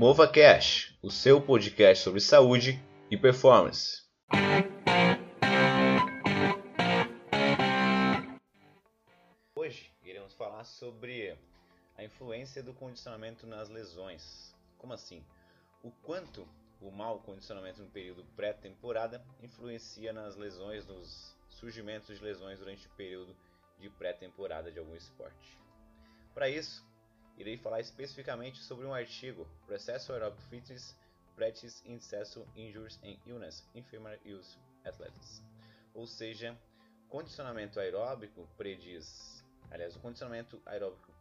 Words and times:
Mova 0.00 0.28
Cash, 0.28 0.96
o 1.02 1.10
seu 1.10 1.40
podcast 1.40 2.04
sobre 2.04 2.20
saúde 2.20 2.80
e 3.10 3.16
performance. 3.16 4.04
Hoje 9.56 9.90
iremos 10.04 10.32
falar 10.34 10.62
sobre 10.62 11.36
a 11.96 12.04
influência 12.04 12.62
do 12.62 12.72
condicionamento 12.72 13.44
nas 13.44 13.68
lesões. 13.68 14.54
Como 14.78 14.92
assim? 14.92 15.20
O 15.82 15.90
quanto 15.90 16.46
o 16.80 16.92
mau 16.92 17.18
condicionamento 17.18 17.82
no 17.82 17.90
período 17.90 18.24
pré-temporada 18.36 19.20
influencia 19.42 20.12
nas 20.12 20.36
lesões, 20.36 20.86
nos 20.86 21.36
surgimentos 21.48 22.16
de 22.16 22.24
lesões 22.24 22.60
durante 22.60 22.86
o 22.86 22.90
período 22.90 23.34
de 23.80 23.90
pré-temporada 23.90 24.70
de 24.70 24.78
algum 24.78 24.94
esporte. 24.94 25.58
Para 26.32 26.48
isso, 26.48 26.86
irei 27.38 27.56
falar 27.56 27.80
especificamente 27.80 28.58
sobre 28.58 28.84
um 28.84 28.92
artigo 28.92 29.48
Processo 29.66 30.12
Aerobic 30.12 30.42
Fitness 30.48 30.96
Practice 31.36 31.82
in 31.88 32.00
Cessel 32.00 32.46
Injuries 32.56 32.98
and 33.04 33.16
Illness 33.24 33.64
Infirmary 33.74 34.20
Use 34.26 34.58
Athletes. 34.84 35.42
Ou 35.94 36.06
seja, 36.06 36.58
condicionamento 37.08 37.78
aeróbico 37.78 38.48
prediz, 38.56 39.44
aliás, 39.70 39.94
o 39.94 40.00
condicionamento 40.00 40.60
aeróbico 40.66 41.12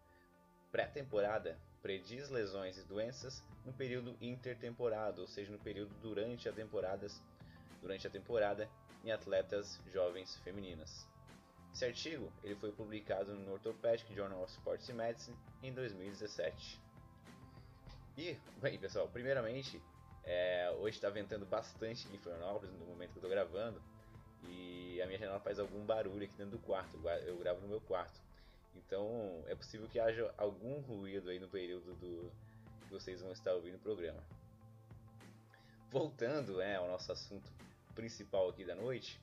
pré-temporada 0.72 1.58
prediz 1.82 2.30
lesões 2.30 2.78
e 2.78 2.84
doenças 2.84 3.44
no 3.64 3.72
período 3.72 4.18
intertemporada, 4.20 5.22
ou 5.22 5.28
seja, 5.28 5.52
no 5.52 5.60
período 5.60 5.94
durante 6.02 6.50
a 6.50 6.52
temporada, 6.52 7.08
durante 7.80 8.08
a 8.08 8.10
temporada 8.10 8.70
em 9.04 9.12
atletas 9.12 9.80
jovens 9.94 10.36
femininas. 10.38 11.08
Esse 11.74 11.86
artigo 11.86 12.32
ele 12.44 12.56
foi 12.56 12.72
publicado 12.72 13.34
no 13.36 13.54
Orthopedic 13.54 14.14
Journal 14.14 14.42
of 14.44 14.52
Sports 14.52 14.90
Medicine 14.90 15.38
em 15.62 15.74
2017. 15.74 16.82
E, 18.18 18.36
bem 18.60 18.80
pessoal, 18.80 19.08
primeiramente, 19.08 19.82
é, 20.24 20.72
hoje 20.80 20.98
está 20.98 21.10
ventando 21.10 21.46
bastante 21.46 22.08
em 22.14 22.18
Florianópolis 22.18 22.74
no 22.74 22.86
momento 22.86 23.12
que 23.12 23.18
eu 23.18 23.22
estou 23.22 23.30
gravando 23.30 23.82
e 24.44 25.02
a 25.02 25.06
minha 25.06 25.20
janela 25.20 25.40
faz 25.40 25.60
algum 25.60 25.86
barulho 25.86 26.26
aqui 26.26 26.36
dentro 26.36 26.58
do 26.58 26.60
quarto, 26.60 26.98
eu 27.26 27.38
gravo 27.38 27.62
no 27.62 27.68
meu 27.68 27.82
quarto. 27.82 28.20
Então 28.76 29.44
é 29.48 29.56
possível 29.56 29.88
que 29.88 30.00
haja 30.00 30.34
algum 30.38 30.80
ruído 30.82 31.30
aí 31.30 31.40
no 31.40 31.48
período 31.48 31.94
do 31.96 32.32
que 32.88 32.94
vocês 32.94 33.22
vão 33.22 33.32
estar 33.32 33.54
ouvindo 33.54 33.76
o 33.76 33.80
programa. 33.80 34.24
Voltando 35.92 36.62
é, 36.62 36.76
ao 36.76 36.88
nosso 36.88 37.12
assunto 37.12 37.52
principal 37.96 38.50
aqui 38.50 38.64
da 38.64 38.76
noite, 38.76 39.20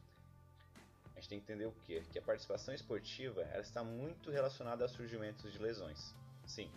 gente 1.25 1.29
tem 1.29 1.41
que 1.41 1.53
entender 1.53 1.67
o 1.67 1.73
quê? 1.87 2.03
Que 2.13 2.19
a 2.19 2.23
participação 2.23 2.75
esportiva 2.75 3.43
ela 3.43 3.63
está 3.63 3.83
muito 3.83 4.31
relacionada 4.31 4.85
a 4.85 4.89
surgimentos 4.89 5.53
de 5.53 5.59
lesões. 5.59 6.15
Sim. 6.47 6.71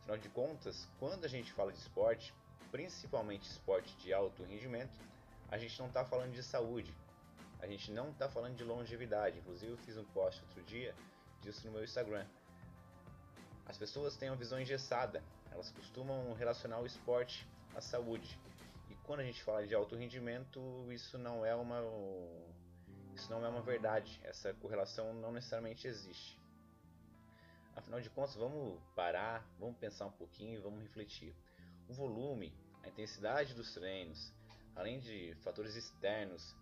Afinal 0.00 0.16
de 0.16 0.28
contas, 0.30 0.88
quando 0.98 1.24
a 1.24 1.28
gente 1.28 1.52
fala 1.52 1.72
de 1.72 1.78
esporte, 1.78 2.34
principalmente 2.70 3.48
esporte 3.48 3.94
de 3.98 4.12
alto 4.12 4.42
rendimento, 4.44 4.98
a 5.50 5.58
gente 5.58 5.78
não 5.78 5.88
está 5.88 6.04
falando 6.04 6.32
de 6.32 6.42
saúde, 6.42 6.92
a 7.60 7.66
gente 7.66 7.92
não 7.92 8.10
está 8.10 8.28
falando 8.28 8.56
de 8.56 8.64
longevidade. 8.64 9.38
Inclusive, 9.38 9.72
eu 9.72 9.78
fiz 9.78 9.96
um 9.96 10.04
post 10.04 10.42
outro 10.42 10.62
dia 10.62 10.94
disso 11.42 11.66
no 11.66 11.72
meu 11.72 11.84
Instagram. 11.84 12.26
As 13.66 13.76
pessoas 13.76 14.16
têm 14.16 14.30
uma 14.30 14.36
visão 14.36 14.60
engessada, 14.60 15.22
elas 15.50 15.70
costumam 15.70 16.32
relacionar 16.32 16.80
o 16.80 16.86
esporte 16.86 17.46
à 17.76 17.80
saúde. 17.80 18.38
E 18.90 18.94
quando 19.04 19.20
a 19.20 19.24
gente 19.24 19.42
fala 19.42 19.66
de 19.66 19.74
alto 19.74 19.94
rendimento, 19.94 20.60
isso 20.90 21.18
não 21.18 21.44
é 21.44 21.54
uma 21.54 21.80
isso 23.22 23.30
não 23.30 23.44
é 23.44 23.48
uma 23.48 23.62
verdade, 23.62 24.20
essa 24.24 24.52
correlação 24.54 25.14
não 25.14 25.30
necessariamente 25.30 25.86
existe. 25.86 26.36
Afinal 27.76 28.00
de 28.00 28.10
contas, 28.10 28.34
vamos 28.34 28.82
parar, 28.96 29.46
vamos 29.60 29.78
pensar 29.78 30.06
um 30.06 30.10
pouquinho 30.10 30.58
e 30.58 30.60
vamos 30.60 30.82
refletir. 30.82 31.32
O 31.88 31.94
volume, 31.94 32.52
a 32.82 32.88
intensidade 32.88 33.54
dos 33.54 33.72
treinos, 33.72 34.32
além 34.74 34.98
de 34.98 35.36
fatores 35.36 35.76
externos, 35.76 36.56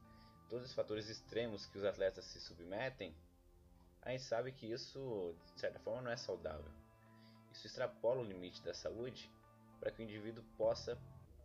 todos 0.50 0.66
os 0.66 0.74
fatores 0.74 1.08
extremos 1.08 1.64
que 1.64 1.78
os 1.78 1.84
atletas 1.84 2.26
se 2.26 2.38
submetem, 2.40 3.16
a 4.02 4.10
gente 4.10 4.24
sabe 4.24 4.52
que 4.52 4.70
isso, 4.70 5.34
de 5.54 5.60
certa 5.60 5.78
forma, 5.78 6.02
não 6.02 6.10
é 6.10 6.16
saudável. 6.16 6.70
Isso 7.52 7.66
extrapola 7.66 8.20
o 8.20 8.24
limite 8.24 8.62
da 8.62 8.74
saúde 8.74 9.32
para 9.78 9.90
que 9.90 10.02
o 10.02 10.04
indivíduo 10.04 10.44
possa 10.58 10.98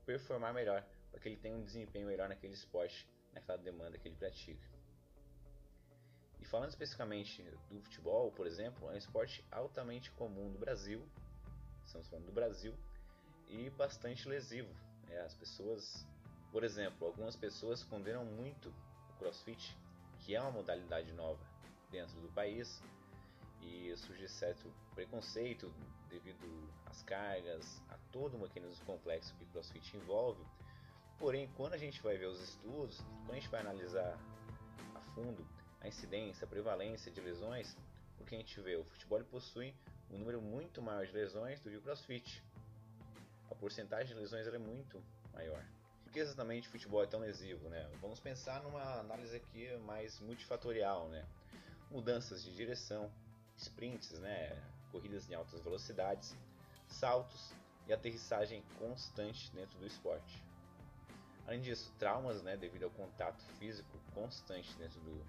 performar 0.05 0.53
melhor, 0.53 0.85
para 1.09 1.21
que 1.21 1.29
ele 1.29 1.37
tenha 1.37 1.55
um 1.55 1.63
desempenho 1.63 2.07
melhor 2.07 2.27
naquele 2.27 2.53
esporte, 2.53 3.07
naquela 3.33 3.57
demanda 3.57 3.97
que 3.97 4.09
ele 4.09 4.15
pratica. 4.17 4.74
E 6.45 6.47
falando 6.47 6.69
especificamente 6.69 7.41
do 7.71 7.81
futebol, 7.81 8.31
por 8.31 8.45
exemplo, 8.45 8.87
é 8.91 8.93
um 8.93 8.97
esporte 8.97 9.43
altamente 9.51 10.11
comum 10.11 10.47
no 10.47 10.59
Brasil, 10.59 11.01
estamos 11.83 12.07
falando 12.07 12.27
do 12.27 12.31
Brasil, 12.31 12.71
e 13.49 13.71
bastante 13.71 14.29
lesivo. 14.29 14.69
É, 15.09 15.21
as 15.21 15.33
pessoas, 15.33 16.05
por 16.51 16.63
exemplo, 16.63 17.07
algumas 17.07 17.35
pessoas 17.35 17.83
condenam 17.83 18.23
muito 18.23 18.69
o 19.09 19.13
CrossFit, 19.17 19.75
que 20.19 20.35
é 20.35 20.41
uma 20.41 20.51
modalidade 20.51 21.11
nova 21.13 21.43
dentro 21.89 22.21
do 22.21 22.29
país, 22.29 22.79
e 23.59 23.91
surge 23.97 24.27
certo 24.27 24.71
preconceito 24.93 25.73
devido 26.09 26.71
às 26.85 27.01
cargas, 27.01 27.81
a 27.89 27.97
todo 28.11 28.37
o 28.37 28.39
mecanismo 28.39 28.85
complexo 28.85 29.33
que 29.33 29.45
o 29.45 29.47
CrossFit 29.47 29.97
envolve. 29.97 30.45
Porém, 31.17 31.49
quando 31.57 31.73
a 31.73 31.77
gente 31.79 32.03
vai 32.03 32.17
ver 32.17 32.27
os 32.27 32.39
estudos, 32.39 32.99
quando 33.25 33.31
a 33.31 33.35
gente 33.35 33.49
vai 33.49 33.61
analisar 33.61 34.15
a 34.93 35.01
fundo 35.15 35.54
a 35.85 35.87
incidência, 35.87 36.45
a 36.45 36.47
prevalência 36.47 37.11
de 37.11 37.21
lesões, 37.21 37.77
o 38.19 38.25
que 38.25 38.33
a 38.33 38.37
gente 38.39 38.59
vê? 38.59 38.75
O 38.75 38.83
futebol 38.83 39.23
possui 39.25 39.73
um 40.09 40.17
número 40.17 40.41
muito 40.41 40.81
maior 40.81 41.05
de 41.05 41.13
lesões 41.13 41.59
do 41.61 41.69
que 41.69 41.77
o 41.77 41.81
crossfit. 41.81 42.43
A 43.51 43.55
porcentagem 43.55 44.15
de 44.15 44.19
lesões 44.19 44.47
é 44.47 44.57
muito 44.57 45.01
maior. 45.31 45.63
Por 46.03 46.11
que 46.11 46.19
exatamente 46.19 46.67
o 46.67 46.71
futebol 46.71 47.03
é 47.03 47.07
tão 47.07 47.19
lesivo? 47.19 47.69
Né? 47.69 47.87
Vamos 48.01 48.19
pensar 48.19 48.63
numa 48.63 48.99
análise 48.99 49.35
aqui 49.35 49.77
mais 49.85 50.19
multifatorial. 50.19 51.07
Né? 51.09 51.23
Mudanças 51.91 52.43
de 52.43 52.55
direção, 52.55 53.11
sprints, 53.55 54.11
né? 54.19 54.59
corridas 54.91 55.29
em 55.29 55.35
altas 55.35 55.61
velocidades, 55.61 56.35
saltos 56.87 57.53
e 57.87 57.93
aterrissagem 57.93 58.63
constante 58.79 59.51
dentro 59.51 59.77
do 59.77 59.85
esporte. 59.85 60.43
Além 61.45 61.61
disso, 61.61 61.93
traumas 61.99 62.41
né, 62.41 62.57
devido 62.57 62.85
ao 62.85 62.89
contato 62.89 63.39
físico 63.59 63.99
constante 64.15 64.75
dentro 64.77 64.99
do, 65.01 65.23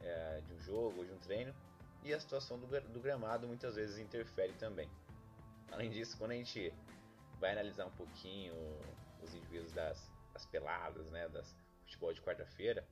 é, 0.00 0.40
de 0.46 0.52
um 0.54 0.60
jogo 0.60 0.98
ou 0.98 1.04
de 1.04 1.12
um 1.12 1.18
treino, 1.18 1.54
e 2.02 2.12
a 2.14 2.20
situação 2.20 2.58
do, 2.58 2.66
do 2.66 3.00
gramado 3.00 3.46
muitas 3.46 3.74
vezes 3.76 3.98
interfere 3.98 4.52
também. 4.54 4.88
Além 5.70 5.90
disso, 5.90 6.16
quando 6.16 6.32
a 6.32 6.34
gente 6.34 6.72
vai 7.38 7.52
analisar 7.52 7.86
um 7.86 7.90
pouquinho 7.90 8.54
os 9.22 9.34
indivíduos 9.34 9.72
das, 9.72 10.10
das 10.32 10.46
peladas, 10.46 11.10
né, 11.10 11.28
das 11.28 11.54
futebol 11.82 12.12
de 12.12 12.20
quarta-feira, 12.20 12.86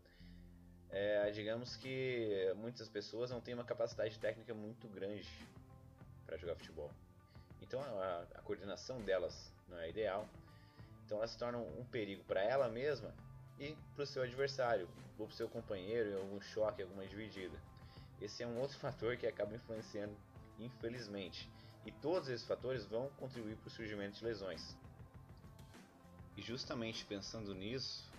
é, 0.91 1.31
digamos 1.31 1.77
que 1.77 2.53
muitas 2.57 2.89
pessoas 2.89 3.31
não 3.31 3.41
têm 3.41 3.55
uma 3.55 3.65
capacidade 3.65 4.19
técnica 4.19 4.55
muito 4.55 4.89
grande 4.89 5.29
para 6.25 6.37
jogar 6.37 6.57
futebol. 6.57 6.91
Então 7.61 7.81
a, 7.83 8.27
a, 8.35 8.43
coordenação 8.43 9.01
delas 9.03 9.53
não 9.69 9.79
é 9.79 9.91
ideal. 9.91 10.29
Então 11.05 11.19
elas 11.19 11.31
se 11.31 11.39
tornam 11.39 11.67
um 11.79 11.85
perigo 11.85 12.25
para 12.25 12.43
ela 12.43 12.69
mesma 12.69 13.13
e 13.59 13.77
para 13.95 14.05
o 14.05 14.07
seu 14.07 14.23
adversário, 14.23 14.89
ou 15.19 15.27
para 15.27 15.33
o 15.33 15.37
seu 15.37 15.49
companheiro 15.49 16.11
em 16.11 16.15
algum 16.15 16.41
choque, 16.41 16.83
alguma 16.83 17.07
dividida. 17.07 17.59
Esse 18.21 18.43
é 18.43 18.47
um 18.47 18.59
outro 18.59 18.77
fator 18.79 19.17
que 19.17 19.27
acaba 19.27 19.55
influenciando, 19.55 20.17
infelizmente. 20.59 21.51
E 21.85 21.93
todos 21.93 22.29
esses 22.29 22.47
fatores 22.47 22.85
vão 22.87 23.09
contribuir 23.11 23.57
para 23.57 23.69
o 23.69 23.71
surgimento 23.71 24.19
de 24.19 24.25
lesões. 24.25 24.77
E 26.37 26.43
justamente 26.43 27.05
pensando 27.05 27.55
nisso, 27.55 28.11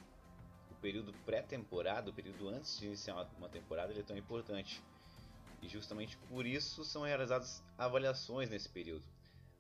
o 0.72 0.76
período 0.76 1.14
pré-temporada, 1.26 2.10
o 2.10 2.14
período 2.14 2.50
antes 2.50 2.80
de 2.80 2.88
iniciar 2.88 3.28
uma 3.38 3.50
temporada, 3.50 3.92
ele 3.92 4.00
é 4.00 4.04
tão 4.04 4.18
importante. 4.18 4.82
E 5.62 5.68
justamente 5.68 6.18
por 6.30 6.46
isso 6.46 6.86
são 6.86 7.04
realizadas 7.04 7.64
avaliações 7.78 8.50
nesse 8.50 8.70
período 8.70 9.04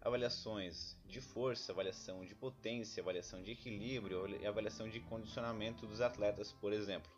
avaliações 0.08 0.98
de 1.06 1.20
força, 1.20 1.72
avaliação 1.72 2.24
de 2.24 2.34
potência, 2.34 3.02
avaliação 3.02 3.44
de 3.44 3.52
equilíbrio 3.52 4.26
e 4.42 4.48
avaliação 4.48 4.90
de 4.90 5.00
condicionamento 5.02 5.86
dos 5.86 6.00
atletas, 6.00 6.54
por 6.54 6.72
exemplo. 6.72 7.12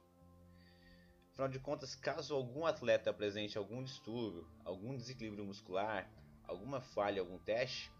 Afinal 1.31 1.49
de 1.49 1.59
contas, 1.59 1.95
caso 1.95 2.35
algum 2.35 2.65
atleta 2.65 3.11
apresente 3.11 3.57
algum 3.57 3.83
distúrbio, 3.83 4.47
algum 4.65 4.97
desequilíbrio 4.97 5.45
muscular, 5.45 6.11
alguma 6.47 6.81
falha, 6.81 7.21
algum 7.21 7.37
teste, 7.37 7.91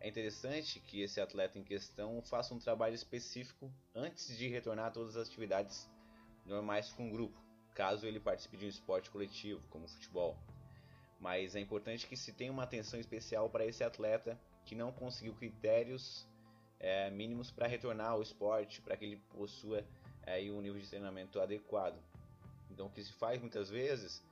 é 0.00 0.08
interessante 0.08 0.80
que 0.80 1.00
esse 1.00 1.20
atleta 1.20 1.58
em 1.58 1.64
questão 1.64 2.20
faça 2.22 2.52
um 2.52 2.58
trabalho 2.58 2.94
específico 2.94 3.72
antes 3.94 4.36
de 4.36 4.48
retornar 4.48 4.86
a 4.86 4.90
todas 4.90 5.16
as 5.16 5.28
atividades 5.28 5.88
normais 6.44 6.92
com 6.92 7.08
o 7.08 7.12
grupo, 7.12 7.40
caso 7.74 8.06
ele 8.06 8.20
participe 8.20 8.56
de 8.56 8.66
um 8.66 8.68
esporte 8.68 9.10
coletivo, 9.10 9.62
como 9.70 9.88
futebol 9.88 10.36
mas 11.20 11.56
é 11.56 11.60
importante 11.60 12.06
que 12.06 12.16
se 12.16 12.32
tenha 12.32 12.52
uma 12.52 12.62
atenção 12.62 13.00
especial 13.00 13.48
para 13.48 13.64
esse 13.64 13.82
atleta 13.82 14.38
que 14.64 14.74
não 14.74 14.92
conseguiu 14.92 15.34
critérios 15.34 16.26
é, 16.78 17.10
mínimos 17.10 17.50
para 17.50 17.66
retornar 17.66 18.10
ao 18.10 18.22
esporte, 18.22 18.80
para 18.82 18.96
que 18.96 19.04
ele 19.04 19.16
possua 19.30 19.84
é, 20.24 20.40
um 20.50 20.60
nível 20.60 20.80
de 20.80 20.88
treinamento 20.88 21.40
adequado. 21.40 21.98
Então, 22.70 22.86
o 22.86 22.90
que 22.90 23.02
se 23.02 23.12
faz 23.12 23.40
muitas 23.40 23.70
vezes 23.70 24.22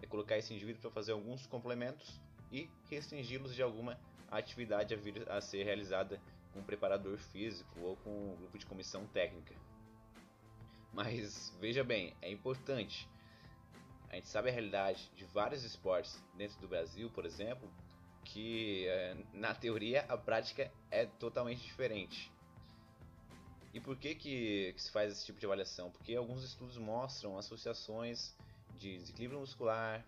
é 0.00 0.06
colocar 0.06 0.38
esse 0.38 0.54
indivíduo 0.54 0.80
para 0.80 0.90
fazer 0.90 1.12
alguns 1.12 1.46
complementos 1.46 2.20
e 2.50 2.68
restringi-los 2.90 3.54
de 3.54 3.62
alguma 3.62 3.98
atividade 4.30 4.94
a, 4.94 4.96
vir 4.96 5.30
a 5.30 5.40
ser 5.40 5.64
realizada 5.64 6.20
com 6.52 6.60
um 6.60 6.64
preparador 6.64 7.18
físico 7.18 7.80
ou 7.80 7.96
com 7.96 8.10
um 8.10 8.36
grupo 8.36 8.58
de 8.58 8.66
comissão 8.66 9.06
técnica. 9.06 9.54
Mas 10.92 11.54
veja 11.58 11.82
bem, 11.82 12.14
é 12.20 12.30
importante. 12.30 13.08
A 14.12 14.16
gente 14.16 14.28
sabe 14.28 14.50
a 14.50 14.52
realidade 14.52 15.10
de 15.16 15.24
vários 15.24 15.64
esportes 15.64 16.22
dentro 16.36 16.60
do 16.60 16.68
Brasil, 16.68 17.10
por 17.10 17.24
exemplo, 17.24 17.66
que 18.26 18.86
é, 18.86 19.16
na 19.32 19.54
teoria 19.54 20.04
a 20.06 20.18
prática 20.18 20.70
é 20.90 21.06
totalmente 21.06 21.62
diferente. 21.62 22.30
E 23.72 23.80
por 23.80 23.96
que, 23.96 24.14
que, 24.14 24.74
que, 24.74 24.82
se 24.82 24.90
faz 24.90 25.10
esse 25.10 25.24
tipo 25.24 25.40
de 25.40 25.46
avaliação? 25.46 25.90
Porque 25.90 26.14
alguns 26.14 26.44
estudos 26.44 26.76
mostram 26.76 27.38
associações 27.38 28.36
de 28.76 28.98
desequilíbrio 28.98 29.40
muscular, 29.40 30.04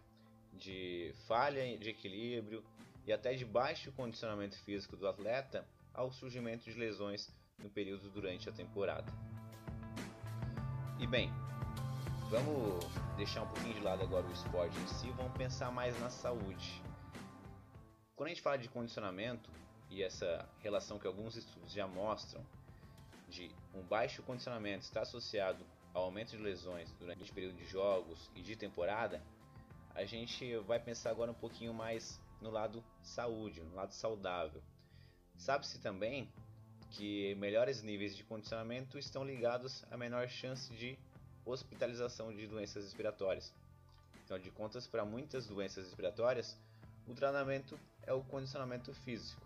de 0.52 1.14
falha 1.26 1.76
de 1.78 1.88
equilíbrio 1.88 2.62
e 3.06 3.12
até 3.12 3.32
de 3.32 3.46
baixo 3.46 3.90
condicionamento 3.92 4.58
físico 4.64 4.98
do 4.98 5.08
atleta 5.08 5.66
ao 5.94 6.12
surgimento 6.12 6.70
de 6.70 6.78
lesões 6.78 7.32
no 7.58 7.70
período 7.70 8.10
durante 8.10 8.50
a 8.50 8.52
temporada. 8.52 9.10
E 11.00 11.06
bem, 11.06 11.30
vamos 12.30 12.84
deixar 13.16 13.42
um 13.42 13.46
pouquinho 13.46 13.74
de 13.74 13.80
lado 13.80 14.02
agora 14.02 14.26
o 14.26 14.32
esporte 14.32 14.76
em 14.78 14.86
si, 14.88 15.10
vamos 15.12 15.36
pensar 15.36 15.70
mais 15.70 15.98
na 16.00 16.10
saúde. 16.10 16.82
Quando 18.16 18.26
a 18.26 18.30
gente 18.30 18.42
fala 18.42 18.58
de 18.58 18.68
condicionamento 18.68 19.50
e 19.88 20.02
essa 20.02 20.48
relação 20.60 20.98
que 20.98 21.06
alguns 21.06 21.36
estudos 21.36 21.72
já 21.72 21.86
mostram 21.86 22.44
de 23.28 23.50
um 23.72 23.82
baixo 23.82 24.22
condicionamento 24.22 24.84
está 24.84 25.02
associado 25.02 25.64
ao 25.92 26.04
aumento 26.04 26.30
de 26.30 26.42
lesões 26.42 26.92
durante 26.98 27.30
o 27.30 27.34
período 27.34 27.56
de 27.56 27.64
jogos 27.66 28.30
e 28.34 28.42
de 28.42 28.56
temporada, 28.56 29.22
a 29.94 30.04
gente 30.04 30.56
vai 30.58 30.80
pensar 30.80 31.10
agora 31.10 31.30
um 31.30 31.34
pouquinho 31.34 31.72
mais 31.72 32.20
no 32.40 32.50
lado 32.50 32.84
saúde, 33.00 33.62
no 33.62 33.74
lado 33.76 33.92
saudável. 33.92 34.60
Sabe-se 35.36 35.78
também 35.80 36.28
que 36.90 37.34
melhores 37.36 37.82
níveis 37.82 38.16
de 38.16 38.24
condicionamento 38.24 38.98
estão 38.98 39.24
ligados 39.24 39.84
a 39.90 39.96
menor 39.96 40.28
chance 40.28 40.74
de 40.74 40.98
hospitalização 41.44 42.32
de 42.32 42.46
doenças 42.46 42.84
respiratórias. 42.84 43.52
Então, 44.24 44.38
de 44.38 44.50
contas, 44.50 44.86
para 44.86 45.04
muitas 45.04 45.46
doenças 45.46 45.84
respiratórias, 45.84 46.56
o 47.06 47.14
tratamento 47.14 47.78
é 48.02 48.12
o 48.12 48.22
condicionamento 48.22 48.94
físico, 48.94 49.40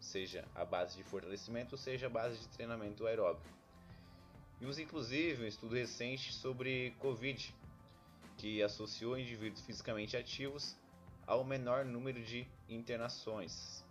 seja 0.00 0.44
a 0.54 0.64
base 0.64 0.96
de 0.96 1.02
fortalecimento, 1.02 1.76
seja 1.76 2.06
a 2.06 2.10
base 2.10 2.38
de 2.38 2.48
treinamento 2.48 3.06
aeróbico. 3.06 3.48
Vimos 4.60 4.78
inclusive 4.78 5.44
um 5.44 5.46
estudo 5.46 5.74
recente 5.74 6.32
sobre 6.32 6.92
Covid, 6.98 7.54
que 8.36 8.62
associou 8.62 9.18
indivíduos 9.18 9.62
fisicamente 9.62 10.16
ativos 10.16 10.76
ao 11.26 11.44
menor 11.44 11.84
número 11.84 12.22
de 12.22 12.46
internações. 12.68 13.84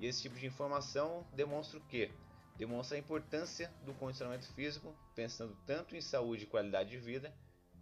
E 0.00 0.06
esse 0.06 0.22
tipo 0.22 0.36
de 0.36 0.46
informação 0.46 1.26
demonstra 1.34 1.78
o 1.78 1.82
que? 1.82 2.10
Demonstra 2.58 2.96
a 2.96 3.00
importância 3.00 3.72
do 3.84 3.94
condicionamento 3.94 4.52
físico, 4.52 4.92
pensando 5.14 5.56
tanto 5.64 5.94
em 5.94 6.00
saúde 6.00 6.42
e 6.42 6.46
qualidade 6.46 6.90
de 6.90 6.98
vida, 6.98 7.32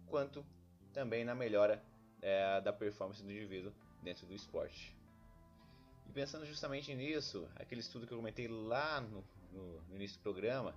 quanto 0.05 0.45
também 0.93 1.25
na 1.25 1.33
melhora 1.33 1.83
é, 2.21 2.61
da 2.61 2.71
performance 2.71 3.23
do 3.23 3.31
indivíduo 3.31 3.73
dentro 4.03 4.27
do 4.27 4.35
esporte. 4.35 4.95
E 6.07 6.11
pensando 6.11 6.45
justamente 6.45 6.93
nisso, 6.93 7.49
aquele 7.55 7.81
estudo 7.81 8.05
que 8.05 8.13
eu 8.13 8.17
comentei 8.17 8.47
lá 8.47 9.01
no, 9.01 9.23
no, 9.51 9.81
no 9.81 9.95
início 9.95 10.19
do 10.19 10.21
programa, 10.21 10.75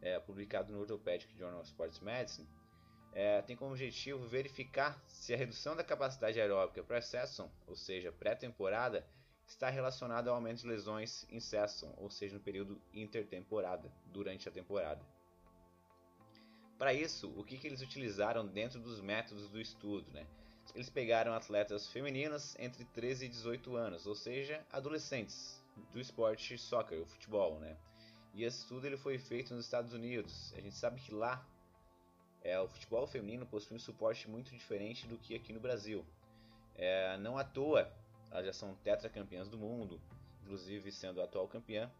é, 0.00 0.20
publicado 0.20 0.72
no 0.72 0.78
Orthopedic 0.78 1.36
Journal 1.36 1.60
of 1.60 1.68
Sports 1.68 1.98
Medicine, 1.98 2.48
é, 3.12 3.42
tem 3.42 3.56
como 3.56 3.72
objetivo 3.72 4.28
verificar 4.28 5.02
se 5.08 5.34
a 5.34 5.36
redução 5.36 5.74
da 5.74 5.82
capacidade 5.82 6.40
aeróbica 6.40 6.84
pré-session, 6.84 7.48
ou 7.66 7.74
seja, 7.74 8.12
pré-temporada, 8.12 9.04
está 9.48 9.70
relacionada 9.70 10.30
ao 10.30 10.36
aumento 10.36 10.60
de 10.60 10.68
lesões 10.68 11.26
em 11.30 11.40
session, 11.40 11.90
ou 11.96 12.10
seja, 12.10 12.34
no 12.34 12.40
período 12.40 12.80
intertemporada, 12.92 13.90
durante 14.06 14.48
a 14.48 14.52
temporada. 14.52 15.04
Para 16.78 16.92
isso, 16.92 17.32
o 17.36 17.42
que, 17.42 17.56
que 17.58 17.66
eles 17.66 17.80
utilizaram 17.80 18.46
dentro 18.46 18.78
dos 18.78 19.00
métodos 19.00 19.48
do 19.48 19.60
estudo? 19.60 20.08
Né? 20.12 20.26
Eles 20.74 20.88
pegaram 20.90 21.32
atletas 21.32 21.88
femininas 21.88 22.56
entre 22.58 22.84
13 22.84 23.24
e 23.24 23.28
18 23.28 23.74
anos, 23.74 24.06
ou 24.06 24.14
seja, 24.14 24.64
adolescentes 24.70 25.60
do 25.92 25.98
esporte 25.98 26.56
soccer, 26.58 27.00
o 27.00 27.06
futebol, 27.06 27.58
né? 27.58 27.76
E 28.34 28.44
esse 28.44 28.58
estudo 28.58 28.86
ele 28.86 28.96
foi 28.96 29.18
feito 29.18 29.54
nos 29.54 29.64
Estados 29.64 29.92
Unidos. 29.92 30.52
A 30.56 30.60
gente 30.60 30.76
sabe 30.76 31.00
que 31.00 31.12
lá 31.12 31.44
é, 32.42 32.60
o 32.60 32.68
futebol 32.68 33.06
feminino 33.06 33.46
possui 33.46 33.76
um 33.76 33.80
suporte 33.80 34.28
muito 34.28 34.50
diferente 34.52 35.06
do 35.06 35.18
que 35.18 35.34
aqui 35.34 35.52
no 35.52 35.58
Brasil. 35.58 36.04
É, 36.74 37.16
não 37.18 37.36
à 37.36 37.42
toa, 37.42 37.90
elas 38.30 38.46
já 38.46 38.52
são 38.52 38.74
tetracampeãs 38.76 39.48
do 39.48 39.58
mundo, 39.58 40.00
inclusive 40.42 40.90
sendo 40.92 41.20
a 41.20 41.24
atual 41.24 41.48
campeã. 41.48 41.90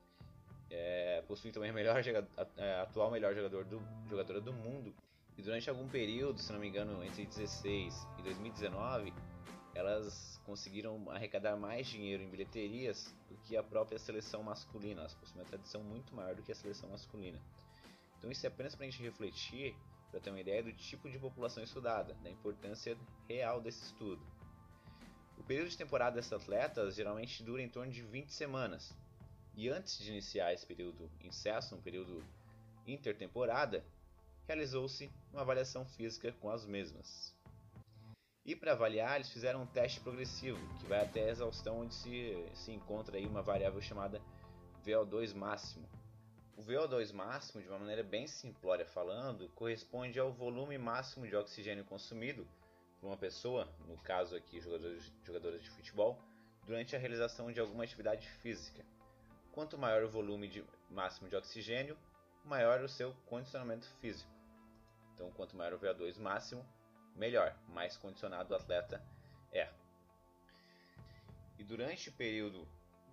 É, 0.70 1.22
possui 1.26 1.50
também 1.50 1.70
o 1.70 1.74
melhor 1.74 2.02
a, 2.36 2.82
atual 2.82 3.10
melhor 3.10 3.34
jogador 3.34 3.64
do, 3.64 3.80
jogadora 4.08 4.40
do 4.40 4.52
mundo 4.52 4.94
e 5.38 5.42
durante 5.42 5.70
algum 5.70 5.88
período, 5.88 6.40
se 6.40 6.52
não 6.52 6.58
me 6.58 6.66
engano, 6.66 6.94
entre 7.04 7.24
2016 7.24 8.08
e 8.18 8.22
2019, 8.22 9.14
elas 9.72 10.40
conseguiram 10.44 11.08
arrecadar 11.10 11.56
mais 11.56 11.86
dinheiro 11.86 12.24
em 12.24 12.28
bilheterias 12.28 13.14
do 13.28 13.36
que 13.36 13.56
a 13.56 13.62
própria 13.62 14.00
seleção 14.00 14.42
masculina. 14.42 15.02
Elas 15.02 15.14
possuem 15.14 15.40
uma 15.40 15.48
tradição 15.48 15.80
muito 15.84 16.12
maior 16.12 16.34
do 16.34 16.42
que 16.42 16.50
a 16.50 16.54
seleção 16.56 16.90
masculina. 16.90 17.40
Então 18.18 18.32
isso 18.32 18.44
é 18.44 18.48
apenas 18.48 18.74
para 18.74 18.84
a 18.84 18.90
gente 18.90 19.00
refletir, 19.00 19.76
para 20.10 20.18
ter 20.18 20.30
uma 20.30 20.40
ideia 20.40 20.60
do 20.60 20.72
tipo 20.72 21.08
de 21.08 21.20
população 21.20 21.62
estudada, 21.62 22.14
da 22.14 22.30
importância 22.30 22.98
real 23.28 23.60
desse 23.60 23.84
estudo. 23.84 24.20
O 25.38 25.42
período 25.44 25.70
de 25.70 25.78
temporada 25.78 26.16
dessas 26.16 26.42
atletas 26.42 26.96
geralmente 26.96 27.42
dura 27.42 27.62
em 27.62 27.68
torno 27.68 27.92
de 27.92 28.02
20 28.02 28.32
semanas. 28.32 28.92
E 29.54 29.68
antes 29.68 29.98
de 29.98 30.10
iniciar 30.10 30.52
esse 30.52 30.66
período 30.66 31.10
incesso, 31.20 31.74
um 31.74 31.80
período 31.80 32.24
intertemporada, 32.86 33.84
realizou-se 34.46 35.10
uma 35.32 35.42
avaliação 35.42 35.84
física 35.84 36.32
com 36.32 36.50
as 36.50 36.66
mesmas. 36.66 37.34
E 38.44 38.56
para 38.56 38.72
avaliar, 38.72 39.16
eles 39.16 39.30
fizeram 39.30 39.62
um 39.62 39.66
teste 39.66 40.00
progressivo, 40.00 40.58
que 40.78 40.86
vai 40.86 41.04
até 41.04 41.24
a 41.24 41.30
exaustão 41.30 41.80
onde 41.80 41.94
se, 41.94 42.34
se 42.54 42.72
encontra 42.72 43.16
aí 43.16 43.26
uma 43.26 43.42
variável 43.42 43.80
chamada 43.80 44.20
VO2 44.84 45.34
máximo. 45.34 45.88
O 46.56 46.62
VO2 46.62 47.12
máximo, 47.12 47.62
de 47.62 47.68
uma 47.68 47.78
maneira 47.78 48.02
bem 48.02 48.26
simplória 48.26 48.86
falando, 48.86 49.48
corresponde 49.50 50.18
ao 50.18 50.32
volume 50.32 50.78
máximo 50.78 51.26
de 51.26 51.36
oxigênio 51.36 51.84
consumido 51.84 52.46
uma 53.02 53.16
pessoa, 53.16 53.68
no 53.86 53.96
caso 53.98 54.34
aqui 54.34 54.60
jogadores, 54.60 55.12
jogadores 55.24 55.62
de 55.62 55.70
futebol, 55.70 56.18
durante 56.66 56.94
a 56.94 56.98
realização 56.98 57.52
de 57.52 57.60
alguma 57.60 57.84
atividade 57.84 58.28
física. 58.28 58.84
Quanto 59.52 59.78
maior 59.78 60.02
o 60.04 60.08
volume 60.08 60.48
de, 60.48 60.64
máximo 60.90 61.28
de 61.28 61.36
oxigênio, 61.36 61.96
maior 62.44 62.82
o 62.82 62.88
seu 62.88 63.14
condicionamento 63.26 63.86
físico. 64.00 64.30
Então, 65.14 65.30
quanto 65.32 65.56
maior 65.56 65.74
o 65.74 65.78
VO2 65.78 66.18
máximo, 66.18 66.64
melhor, 67.16 67.56
mais 67.68 67.96
condicionado 67.96 68.52
o 68.52 68.56
atleta 68.56 69.02
é. 69.52 69.68
E 71.58 71.64
durante 71.64 72.08
o 72.08 72.12
período 72.12 72.66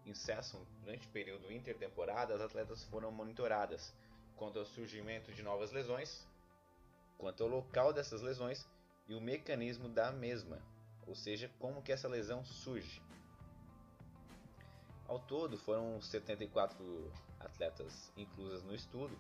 incesso, 0.06 0.58
durante 0.82 1.08
o 1.08 1.12
período 1.12 1.52
intertemporada, 1.52 2.36
as 2.36 2.42
atletas 2.42 2.84
foram 2.84 3.12
monitoradas 3.12 3.94
quanto 4.36 4.60
ao 4.60 4.66
surgimento 4.66 5.32
de 5.32 5.42
novas 5.42 5.72
lesões, 5.72 6.28
quanto 7.18 7.44
ao 7.44 7.50
local 7.50 7.92
dessas 7.92 8.22
lesões 8.22 8.68
e 9.08 9.14
o 9.14 9.22
mecanismo 9.22 9.88
da 9.88 10.12
mesma, 10.12 10.62
ou 11.08 11.16
seja, 11.16 11.50
como 11.60 11.82
que 11.82 11.92
essa 11.92 12.08
lesão 12.08 12.44
surge. 12.44 13.02
Ao 15.08 15.20
todo, 15.20 15.58
foram 15.58 16.02
74 16.02 17.12
atletas 17.40 18.12
inclusas 18.18 18.64
no 18.64 18.74
estudo 18.74 19.16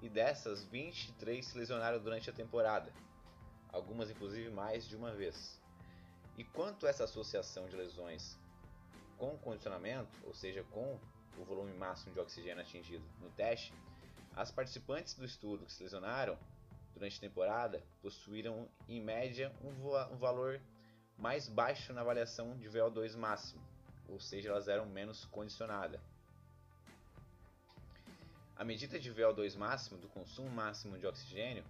e 0.00 0.08
dessas 0.08 0.64
23 0.64 1.44
se 1.44 1.58
lesionaram 1.58 2.00
durante 2.00 2.30
a 2.30 2.32
temporada, 2.32 2.92
algumas 3.72 4.10
inclusive 4.10 4.50
mais 4.50 4.86
de 4.86 4.94
uma 4.94 5.12
vez. 5.12 5.60
E 6.36 6.44
quanto 6.44 6.86
a 6.86 6.90
essa 6.90 7.04
associação 7.04 7.66
de 7.66 7.76
lesões 7.76 8.38
com 9.18 9.36
condicionamento, 9.38 10.18
ou 10.24 10.34
seja, 10.34 10.64
com 10.70 10.98
o 11.38 11.44
volume 11.44 11.72
máximo 11.74 12.12
de 12.12 12.20
oxigênio 12.20 12.60
atingido 12.60 13.04
no 13.20 13.30
teste, 13.30 13.72
as 14.36 14.50
participantes 14.50 15.14
do 15.14 15.24
estudo 15.24 15.64
que 15.64 15.72
se 15.72 15.82
lesionaram 15.82 16.38
durante 16.94 17.18
a 17.18 17.20
temporada 17.20 17.82
possuíram 18.00 18.68
em 18.88 19.02
média 19.02 19.52
um, 19.62 20.14
um 20.14 20.16
valor 20.16 20.60
mais 21.18 21.48
baixo 21.48 21.92
na 21.92 22.00
avaliação 22.00 22.56
de 22.56 22.68
VO2 22.68 23.16
máximo, 23.16 23.62
ou 24.08 24.18
seja, 24.18 24.50
elas 24.50 24.68
eram 24.68 24.86
menos 24.86 25.24
condicionadas. 25.26 26.00
A 28.56 28.64
medida 28.64 28.98
de 28.98 29.12
VO2 29.12 29.56
máximo 29.56 29.98
do 29.98 30.08
consumo 30.08 30.48
máximo 30.48 30.96
de 30.96 31.06
oxigênio 31.06 31.64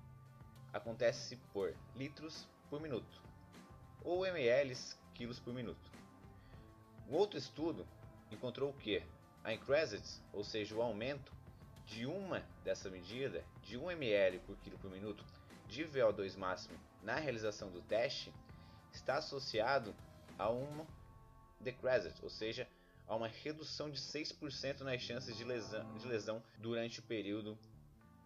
acontece 0.73 1.37
por 1.53 1.75
litros 1.97 2.47
por 2.69 2.81
minuto 2.81 3.23
ou 4.03 4.27
ml 4.27 4.77
quilos 5.15 5.41
por 5.41 5.55
minuto. 5.55 5.91
Um 7.09 7.15
outro 7.15 7.39
estudo 7.39 7.87
encontrou 8.31 8.73
que 8.75 9.03
a 9.43 9.53
increased, 9.53 10.03
ou 10.33 10.45
seja, 10.45 10.75
o 10.75 10.83
aumento 10.83 11.33
de 11.87 12.07
uma 12.07 12.41
dessa 12.63 12.91
medida, 12.91 13.45
de 13.63 13.77
1 13.77 13.91
ml 13.93 14.39
por 14.41 14.57
quilo 14.59 14.79
por 14.79 14.91
minuto 14.91 15.25
de 15.69 15.85
VO2 15.85 16.37
máximo 16.37 16.79
na 17.03 17.17
realização 17.17 17.71
do 17.71 17.83
teste, 17.83 18.33
está 18.93 19.17
associado 19.17 19.95
a 20.39 20.51
um 20.51 20.87
decreased, 21.61 22.15
ou 22.23 22.31
seja, 22.31 22.69
há 23.07 23.15
uma 23.15 23.29
redução 23.29 23.91
de 23.91 23.99
6% 23.99 24.81
nas 24.81 25.01
chances 25.01 25.37
de 25.37 25.45
lesão, 25.45 25.97
de 25.97 26.07
lesão 26.07 26.43
durante 26.59 27.01
o 27.01 27.03
período 27.03 27.59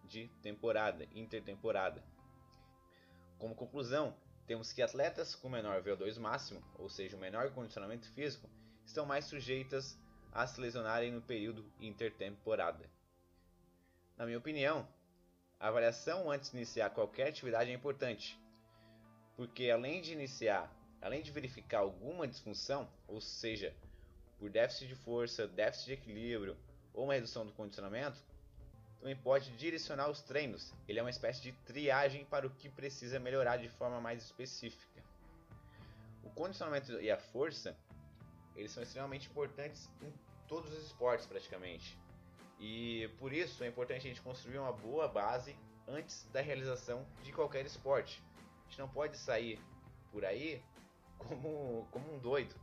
de 0.05 0.27
temporada, 0.41 1.07
intertemporada. 1.13 2.03
Como 3.37 3.55
conclusão, 3.55 4.15
temos 4.47 4.73
que 4.73 4.81
atletas 4.81 5.35
com 5.35 5.49
menor 5.49 5.81
VO2 5.83 6.19
máximo, 6.19 6.61
ou 6.77 6.89
seja, 6.89 7.17
menor 7.17 7.51
condicionamento 7.51 8.09
físico, 8.11 8.49
estão 8.85 9.05
mais 9.05 9.25
sujeitas 9.25 9.97
a 10.31 10.45
se 10.47 10.59
lesionarem 10.59 11.11
no 11.11 11.21
período 11.21 11.65
intertemporada. 11.79 12.89
Na 14.19 14.25
minha 14.25 14.37
opinião, 14.37 14.85
a 15.57 15.69
avaliação 15.69 16.29
antes 16.29 16.51
de 16.51 16.57
iniciar 16.57 16.89
qualquer 16.89 17.29
atividade 17.29 17.71
é 17.71 17.73
importante, 17.73 18.37
porque 19.37 19.69
além 19.69 20.01
de 20.01 20.11
iniciar, 20.11 20.69
além 21.01 21.21
de 21.21 21.31
verificar 21.31 21.79
alguma 21.79 22.27
disfunção, 22.27 22.91
ou 23.07 23.21
seja, 23.21 23.73
por 24.37 24.49
déficit 24.49 24.89
de 24.89 24.95
força, 24.95 25.47
déficit 25.47 25.85
de 25.85 25.93
equilíbrio 25.93 26.57
ou 26.93 27.05
uma 27.05 27.13
redução 27.13 27.45
do 27.45 27.53
condicionamento, 27.53 28.21
também 28.99 29.15
pode 29.15 29.55
direcionar 29.55 30.09
os 30.09 30.21
treinos. 30.21 30.73
Ele 30.85 30.99
é 30.99 31.01
uma 31.01 31.09
espécie 31.09 31.41
de 31.41 31.53
triagem 31.53 32.25
para 32.25 32.45
o 32.45 32.49
que 32.49 32.67
precisa 32.67 33.21
melhorar 33.21 33.55
de 33.55 33.69
forma 33.69 34.01
mais 34.01 34.21
específica. 34.21 35.01
O 36.25 36.29
condicionamento 36.31 36.91
e 36.99 37.09
a 37.09 37.17
força, 37.17 37.73
eles 38.53 38.73
são 38.73 38.83
extremamente 38.83 39.29
importantes 39.29 39.89
em 40.01 40.13
todos 40.45 40.73
os 40.73 40.87
esportes 40.87 41.25
praticamente. 41.25 41.97
E 42.59 43.07
por 43.17 43.31
isso 43.31 43.63
é 43.63 43.67
importante 43.67 44.05
a 44.05 44.09
gente 44.09 44.21
construir 44.21 44.57
uma 44.57 44.73
boa 44.73 45.07
base 45.07 45.55
antes 45.87 46.27
da 46.31 46.41
realização 46.41 47.05
de 47.23 47.31
qualquer 47.31 47.65
esporte. 47.65 48.21
A 48.37 48.69
gente 48.69 48.79
não 48.79 48.89
pode 48.89 49.17
sair 49.17 49.59
por 50.11 50.25
aí 50.25 50.61
como, 51.17 51.87
como 51.91 52.13
um 52.13 52.19
doido, 52.19 52.53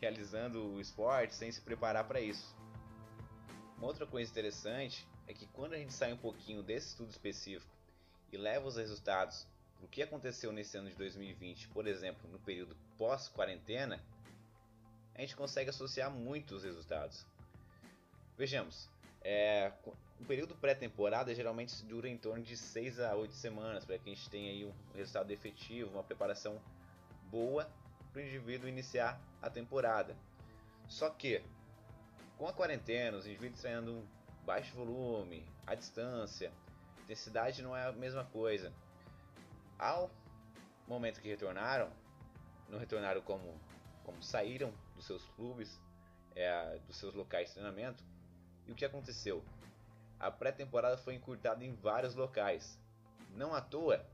realizando 0.00 0.74
o 0.74 0.80
esporte 0.80 1.34
sem 1.34 1.50
se 1.50 1.60
preparar 1.60 2.04
para 2.04 2.20
isso. 2.20 2.54
Uma 3.76 3.88
outra 3.88 4.06
coisa 4.06 4.30
interessante 4.30 5.06
é 5.26 5.34
que 5.34 5.46
quando 5.48 5.74
a 5.74 5.78
gente 5.78 5.92
sai 5.92 6.12
um 6.12 6.16
pouquinho 6.16 6.62
desse 6.62 6.88
estudo 6.88 7.10
específico 7.10 7.72
e 8.32 8.36
leva 8.36 8.66
os 8.66 8.76
resultados 8.76 9.46
do 9.80 9.88
que 9.88 10.02
aconteceu 10.02 10.52
nesse 10.52 10.76
ano 10.76 10.88
de 10.88 10.96
2020, 10.96 11.68
por 11.68 11.86
exemplo, 11.86 12.30
no 12.30 12.38
período 12.38 12.76
pós-quarentena, 12.96 14.00
a 15.14 15.20
gente 15.20 15.36
consegue 15.36 15.70
associar 15.70 16.10
muito 16.10 16.54
os 16.54 16.64
resultados. 16.64 17.26
Vejamos, 18.36 18.88
é, 19.24 19.72
o 20.20 20.24
período 20.26 20.54
pré-temporada 20.54 21.34
geralmente 21.34 21.82
dura 21.86 22.08
em 22.08 22.16
torno 22.18 22.44
de 22.44 22.56
6 22.56 23.00
a 23.00 23.14
8 23.14 23.32
semanas 23.32 23.84
para 23.84 23.98
que 23.98 24.10
a 24.10 24.14
gente 24.14 24.28
tenha 24.28 24.50
aí 24.50 24.64
um 24.66 24.72
resultado 24.94 25.30
efetivo, 25.30 25.90
uma 25.92 26.04
preparação 26.04 26.60
boa 27.30 27.68
para 28.12 28.20
o 28.20 28.24
indivíduo 28.24 28.68
iniciar 28.68 29.18
a 29.40 29.48
temporada. 29.48 30.14
Só 30.86 31.08
que, 31.08 31.42
com 32.36 32.46
a 32.46 32.52
quarentena, 32.52 33.16
os 33.16 33.26
indivíduos 33.26 33.60
treinando 33.60 34.06
baixo 34.44 34.74
volume, 34.74 35.44
a 35.66 35.74
distância, 35.74 36.52
intensidade 37.02 37.62
não 37.62 37.74
é 37.74 37.86
a 37.86 37.92
mesma 37.92 38.24
coisa. 38.24 38.72
Ao 39.78 40.10
momento 40.86 41.20
que 41.20 41.28
retornaram, 41.28 41.90
não 42.68 42.78
retornaram 42.78 43.22
como, 43.22 43.58
como 44.04 44.22
saíram 44.22 44.72
dos 44.94 45.06
seus 45.06 45.24
clubes, 45.28 45.80
é, 46.36 46.78
dos 46.86 46.96
seus 46.96 47.14
locais 47.14 47.48
de 47.48 47.54
treinamento. 47.54 48.04
E 48.66 48.72
o 48.72 48.74
que 48.74 48.84
aconteceu? 48.84 49.44
A 50.18 50.30
pré-temporada 50.30 50.96
foi 50.96 51.14
encurtada 51.14 51.64
em 51.64 51.74
vários 51.74 52.14
locais. 52.14 52.78
Não 53.30 53.54
à 53.54 53.60
toa, 53.60 54.04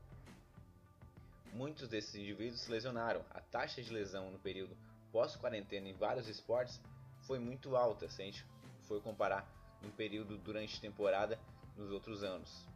muitos 1.53 1.87
desses 1.87 2.15
indivíduos 2.15 2.61
se 2.61 2.71
lesionaram. 2.71 3.23
A 3.29 3.39
taxa 3.39 3.81
de 3.81 3.91
lesão 3.91 4.31
no 4.31 4.39
período 4.39 4.75
pós-quarentena 5.11 5.87
em 5.87 5.93
vários 5.93 6.27
esportes 6.27 6.81
foi 7.21 7.39
muito 7.39 7.75
alta, 7.75 8.09
se 8.09 8.21
a 8.21 8.25
gente 8.25 8.45
for 8.87 9.01
comparar 9.01 9.47
um 9.83 9.89
período 9.91 10.37
durante 10.37 10.77
a 10.77 10.81
temporada 10.81 11.39
nos 11.77 11.91
outros 11.91 12.23
anos. 12.23 12.67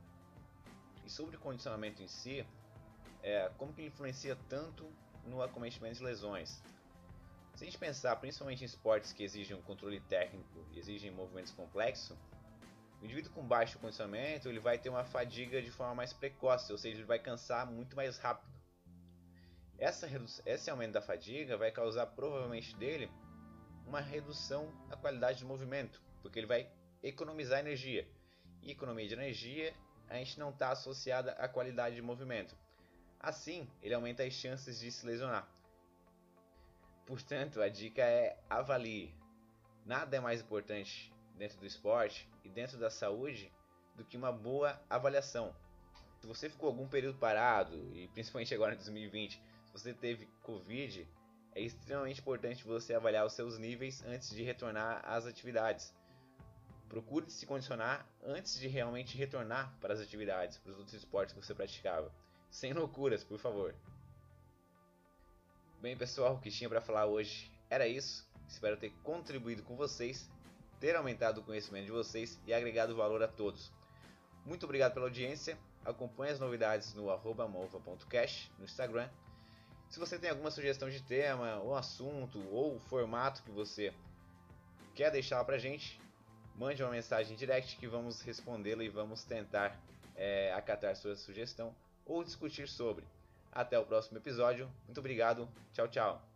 E 1.03 1.09
sobre 1.09 1.35
o 1.35 1.39
condicionamento 1.39 2.01
em 2.01 2.07
si, 2.07 2.45
é, 3.21 3.49
como 3.57 3.73
que 3.73 3.81
ele 3.81 3.87
influencia 3.89 4.35
tanto 4.49 4.89
no 5.25 5.41
acometimento 5.41 5.97
de 5.97 6.03
lesões? 6.03 6.61
Se 7.55 7.63
a 7.63 7.67
gente 7.67 7.77
pensar 7.77 8.17
principalmente 8.17 8.63
em 8.63 8.65
esportes 8.65 9.13
que 9.13 9.23
exigem 9.23 9.55
um 9.55 9.61
controle 9.61 10.01
técnico 10.01 10.65
e 10.73 10.77
exigem 10.77 11.09
movimentos 11.09 11.53
complexos, 11.53 12.17
o 13.01 13.05
indivíduo 13.05 13.31
com 13.31 13.47
baixo 13.47 13.79
condicionamento 13.79 14.49
ele 14.49 14.59
vai 14.59 14.77
ter 14.77 14.89
uma 14.89 15.05
fadiga 15.05 15.61
de 15.61 15.71
forma 15.71 15.95
mais 15.95 16.11
precoce, 16.11 16.71
ou 16.73 16.77
seja, 16.77 16.97
ele 16.97 17.05
vai 17.05 17.17
cansar 17.17 17.65
muito 17.65 17.95
mais 17.95 18.17
rápido. 18.17 18.53
Essa 19.77 20.09
esse 20.45 20.69
aumento 20.69 20.93
da 20.93 21.01
fadiga 21.01 21.55
vai 21.55 21.71
causar 21.71 22.07
provavelmente 22.07 22.75
dele 22.75 23.09
uma 23.87 24.01
redução 24.01 24.69
da 24.89 24.97
qualidade 24.97 25.39
de 25.39 25.45
movimento, 25.45 26.01
porque 26.21 26.39
ele 26.39 26.47
vai 26.47 26.69
economizar 27.01 27.59
energia. 27.59 28.05
E 28.61 28.71
economia 28.71 29.07
de 29.07 29.13
energia 29.13 29.73
a 30.09 30.15
gente 30.15 30.37
não 30.37 30.49
está 30.49 30.71
associada 30.71 31.31
à 31.33 31.47
qualidade 31.47 31.95
de 31.95 32.01
movimento. 32.01 32.53
Assim, 33.17 33.65
ele 33.81 33.93
aumenta 33.93 34.23
as 34.23 34.33
chances 34.33 34.79
de 34.79 34.91
se 34.91 35.05
lesionar. 35.05 35.54
Portanto, 37.05 37.61
a 37.61 37.69
dica 37.69 38.01
é 38.01 38.37
avalie. 38.49 39.13
Nada 39.85 40.17
é 40.17 40.19
mais 40.19 40.41
importante 40.41 41.13
dentro 41.37 41.59
do 41.59 41.65
esporte 41.65 42.27
e 42.43 42.49
dentro 42.49 42.77
da 42.77 42.89
saúde 42.89 43.51
do 43.95 44.03
que 44.03 44.17
uma 44.17 44.31
boa 44.31 44.81
avaliação. 44.89 45.55
Se 46.19 46.27
você 46.27 46.49
ficou 46.49 46.67
algum 46.67 46.87
período 46.87 47.19
parado, 47.19 47.75
e 47.93 48.07
principalmente 48.07 48.53
agora 48.53 48.73
em 48.73 48.77
2020, 48.77 49.33
se 49.65 49.71
você 49.71 49.93
teve 49.93 50.27
Covid, 50.41 51.07
é 51.53 51.61
extremamente 51.61 52.19
importante 52.19 52.65
você 52.65 52.93
avaliar 52.93 53.25
os 53.25 53.33
seus 53.33 53.59
níveis 53.59 54.03
antes 54.05 54.29
de 54.31 54.43
retornar 54.43 55.01
às 55.05 55.25
atividades. 55.25 55.93
Procure 56.89 57.29
se 57.29 57.45
condicionar 57.45 58.07
antes 58.23 58.59
de 58.59 58.67
realmente 58.67 59.17
retornar 59.17 59.73
para 59.79 59.93
as 59.93 59.99
atividades, 59.99 60.57
para 60.57 60.71
os 60.71 60.77
outros 60.77 60.95
esportes 60.95 61.33
que 61.33 61.45
você 61.45 61.53
praticava. 61.53 62.11
Sem 62.49 62.73
loucuras, 62.73 63.23
por 63.23 63.37
favor. 63.37 63.75
Bem, 65.85 65.95
pessoal, 65.95 66.33
o 66.33 66.39
que 66.39 66.49
tinha 66.49 66.67
para 66.67 66.81
falar 66.81 67.05
hoje 67.05 67.51
era 67.69 67.87
isso. 67.87 68.27
Espero 68.47 68.75
ter 68.75 68.89
contribuído 69.03 69.61
com 69.61 69.75
vocês, 69.75 70.27
ter 70.79 70.95
aumentado 70.95 71.41
o 71.41 71.43
conhecimento 71.43 71.85
de 71.85 71.91
vocês 71.91 72.39
e 72.47 72.51
agregado 72.55 72.95
valor 72.95 73.21
a 73.21 73.27
todos. 73.27 73.71
Muito 74.43 74.63
obrigado 74.63 74.95
pela 74.95 75.05
audiência. 75.05 75.55
Acompanhe 75.85 76.31
as 76.31 76.39
novidades 76.39 76.95
no 76.95 77.03
mova.cash 77.03 78.49
no 78.57 78.65
Instagram. 78.65 79.07
Se 79.87 79.99
você 79.99 80.17
tem 80.17 80.31
alguma 80.31 80.49
sugestão 80.49 80.89
de 80.89 81.03
tema, 81.03 81.57
ou 81.57 81.75
assunto, 81.75 82.43
ou 82.49 82.79
formato 82.79 83.43
que 83.43 83.51
você 83.51 83.93
quer 84.95 85.11
deixar 85.11 85.45
para 85.45 85.59
gente, 85.59 86.01
mande 86.55 86.81
uma 86.81 86.93
mensagem 86.93 87.37
direct 87.37 87.77
que 87.77 87.85
vamos 87.85 88.21
respondê-la 88.21 88.83
e 88.83 88.89
vamos 88.89 89.23
tentar 89.23 89.79
é, 90.15 90.51
acatar 90.53 90.95
sua 90.95 91.15
sugestão 91.15 91.75
ou 92.07 92.23
discutir 92.23 92.67
sobre. 92.67 93.05
Até 93.55 93.79
o 93.79 93.85
próximo 93.85 94.17
episódio. 94.17 94.69
Muito 94.85 94.99
obrigado. 94.99 95.47
Tchau, 95.71 95.87
tchau. 95.87 96.34